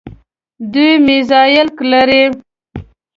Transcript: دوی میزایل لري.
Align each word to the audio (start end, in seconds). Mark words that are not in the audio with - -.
دوی 0.71 0.91
میزایل 1.05 1.67
لري. 1.91 2.23